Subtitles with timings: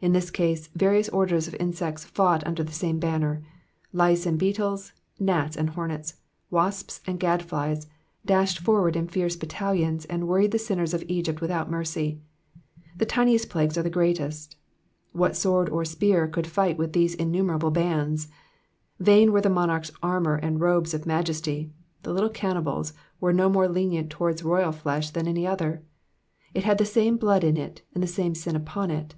[0.00, 3.42] In this case, various orders of insects fought under the same banner;
[3.92, 6.14] lice and beetles, gnats and hornets,
[6.50, 7.84] wasps and gadfiiea
[8.24, 11.84] dashed forward in fierce battalions, and worried the sinners of Egypt without Digitized by VjOOQIC
[11.84, 12.88] PSALM THE SEVENTY EIGHTH.
[12.88, 12.96] 445 mercy.
[12.96, 13.06] The
[13.44, 14.56] tiniest plagues are the greatest.
[15.12, 18.28] What sword or spear could fight with these innumerable bands?
[18.98, 21.70] Vain were the monarch's armour and robes of mdjt'siy,
[22.04, 25.80] the little cannibals were no more lenient towards royal flesh than any oiher;
[26.54, 29.16] it had the same blood in it, and the same sin upon it.